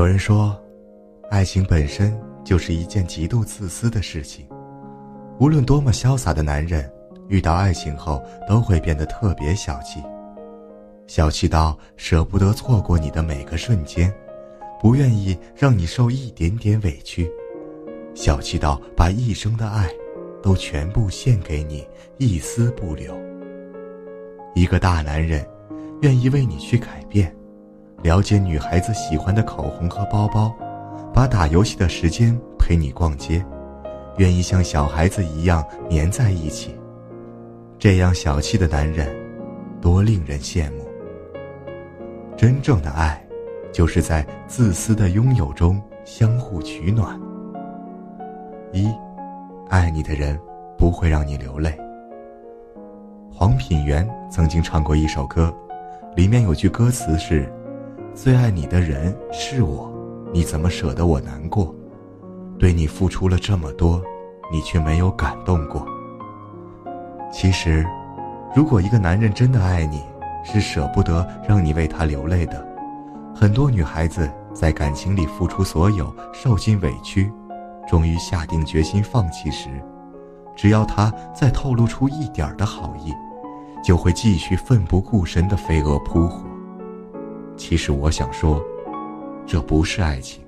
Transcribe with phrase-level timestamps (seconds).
[0.00, 0.58] 有人说，
[1.28, 4.46] 爱情本身就是一件极度自私的事情。
[5.38, 6.90] 无论多么潇洒的男人，
[7.28, 10.02] 遇到爱情后都会变得特别小气，
[11.06, 14.10] 小气到舍不得错过你的每个瞬间，
[14.80, 17.30] 不愿意让你受一点点委屈，
[18.14, 19.86] 小气到把一生的爱
[20.42, 21.86] 都全部献给你，
[22.16, 23.14] 一丝不留。
[24.54, 25.46] 一个大男人，
[26.00, 27.36] 愿意为你去改变。
[28.02, 30.54] 了解女孩子喜欢的口红和包包，
[31.12, 33.44] 把打游戏的时间陪你逛街，
[34.16, 36.74] 愿意像小孩子一样黏在一起。
[37.78, 39.06] 这样小气的男人，
[39.82, 40.88] 多令人羡慕。
[42.38, 43.22] 真正的爱，
[43.70, 47.20] 就是在自私的拥有中相互取暖。
[48.72, 48.90] 一，
[49.68, 50.40] 爱你的人
[50.78, 51.78] 不会让你流泪。
[53.30, 55.54] 黄品源曾经唱过一首歌，
[56.16, 57.46] 里面有句歌词是。
[58.14, 59.90] 最爱你的人是我，
[60.32, 61.74] 你怎么舍得我难过？
[62.58, 64.02] 对你付出了这么多，
[64.52, 65.86] 你却没有感动过。
[67.32, 67.86] 其实，
[68.54, 70.02] 如果一个男人真的爱你，
[70.44, 72.66] 是舍不得让你为他流泪的。
[73.34, 77.32] 很多女孩子在感情里付出所有，受尽委屈，
[77.88, 79.70] 终于下定决心放弃时，
[80.56, 83.14] 只要他再透露出一点的好意，
[83.82, 86.49] 就会继续奋不顾身的飞蛾扑火。
[87.60, 88.64] 其实我想说，
[89.46, 90.42] 这不是爱情。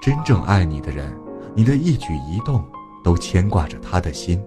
[0.00, 1.14] 真正爱你的人，
[1.54, 2.64] 你的一举一动
[3.04, 4.42] 都牵挂着他的心，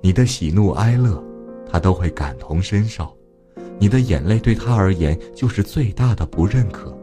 [0.00, 1.22] 你的喜怒哀乐，
[1.70, 3.14] 他都会感同身受。
[3.78, 6.96] 你的眼泪对他而言就是最大的不认可，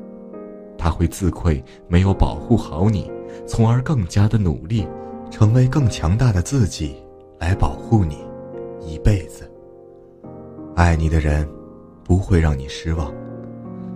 [0.76, 3.12] 他会自愧没有保护好你，
[3.46, 4.88] 从而更加的努力，
[5.30, 6.96] 成为更强大的自己
[7.38, 8.18] 来保护你
[8.82, 9.48] 一辈子。
[10.76, 11.48] 爱你的人，
[12.04, 13.14] 不会让你失望。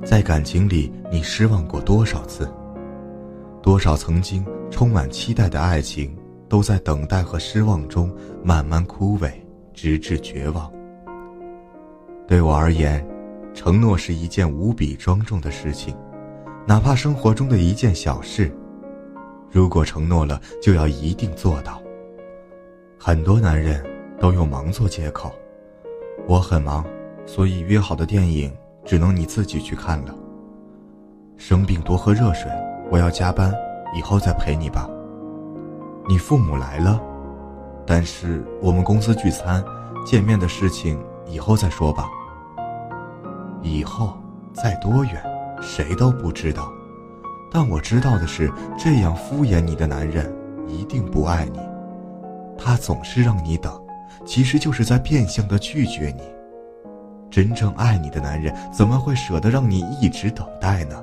[0.08, 2.50] 在感情里，你失望过多少次？
[3.62, 8.10] 多少曾经充满期待的爱情，都在等待和失望中
[8.42, 9.30] 慢慢枯萎，
[9.74, 10.72] 直至绝望。
[12.26, 13.06] 对我而言，
[13.54, 15.94] 承诺是一件无比庄重的事情，
[16.66, 18.50] 哪怕生活中的一件小事，
[19.52, 21.82] 如果承诺了，就要一定做到。
[22.98, 23.86] 很多男人
[24.22, 25.34] 都用忙做借口，
[26.30, 26.86] 我很忙，
[27.26, 28.50] 所以约好的电影。
[28.88, 30.16] 只能你自己去看了。
[31.36, 32.50] 生病多喝热水，
[32.90, 33.54] 我要加班，
[33.94, 34.90] 以后再陪你吧。
[36.08, 37.00] 你父母来了，
[37.86, 39.62] 但是我们公司聚餐，
[40.06, 42.08] 见面的事情以后再说吧。
[43.62, 44.14] 以后
[44.54, 45.22] 再多远，
[45.62, 46.72] 谁都不知道。
[47.52, 48.50] 但我知道的是，
[48.80, 50.34] 这样敷衍你的男人
[50.66, 51.60] 一定不爱你。
[52.58, 53.72] 他总是让你等，
[54.26, 56.24] 其实就是在变相的拒绝你。
[57.38, 60.96] 真正爱你的男人怎么会舍得让你一直等待呢？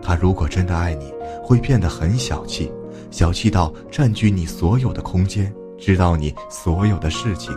[0.00, 1.12] 他如果真的爱你，
[1.44, 2.72] 会变得很小气，
[3.10, 7.54] 小气到占据你所有的空间，知道你所有的事情，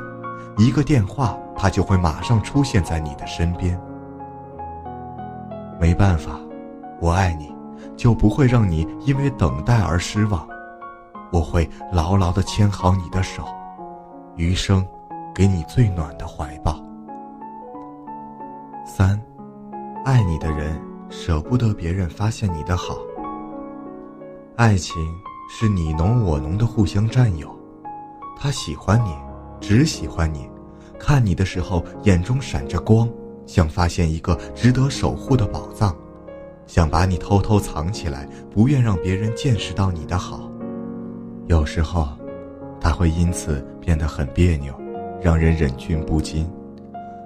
[0.57, 3.79] 一个电话他就会马上出现在你的身边。
[5.79, 6.37] 没办法，
[6.99, 7.55] 我爱你，
[7.95, 10.45] 就不会让你因为等待而失望，
[11.31, 13.45] 我会牢牢的牵好你的手，
[14.35, 14.85] 余生，
[15.33, 16.84] 给你最暖的怀抱。
[18.97, 19.21] 三，
[20.05, 22.95] 爱你的人舍不得别人发现你的好。
[24.55, 24.95] 爱情
[25.49, 27.53] 是你侬我侬的互相占有，
[28.37, 29.13] 他喜欢你，
[29.59, 30.49] 只喜欢你，
[30.97, 33.09] 看你的时候眼中闪着光，
[33.45, 35.93] 像发现一个值得守护的宝藏，
[36.65, 40.49] 想把你偷偷藏起来，不愿让别人见识到你的好。
[41.47, 42.07] 有时候，
[42.79, 44.73] 他会因此变得很别扭，
[45.21, 46.49] 让人忍俊不禁。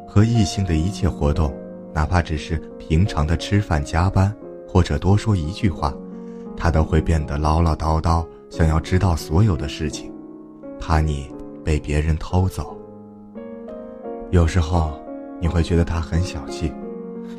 [0.10, 1.54] 和异性的一切活动，
[1.94, 4.36] 哪怕只是平常的吃饭、加班，
[4.68, 5.94] 或者多说一句话，
[6.58, 10.12] 他都会变得唠唠叨叨，想要知道所有的事情，
[10.80, 11.32] 怕你
[11.64, 12.76] 被别人偷走。
[14.32, 15.00] 有时候
[15.40, 16.74] 你会觉得他很小气，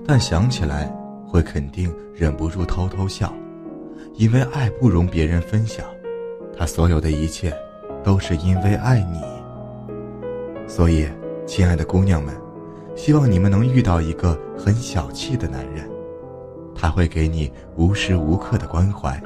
[0.06, 3.34] 但想起来会肯定忍不住偷偷笑，
[4.14, 5.84] 因为爱不容别人分享，
[6.56, 7.52] 他所有的一切
[8.04, 9.20] 都是因为爱你。
[10.68, 11.08] 所以，
[11.46, 12.32] 亲爱的姑娘们。
[12.96, 15.88] 希望你们能遇到一个很小气的男人，
[16.74, 19.20] 他会给你无时无刻的关怀，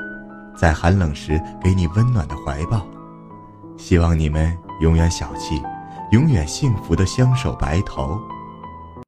[0.57, 2.87] 在寒冷时给你温暖的怀抱。
[3.77, 5.61] 希望你们永远小气，
[6.13, 8.21] 永远幸福的相守白头。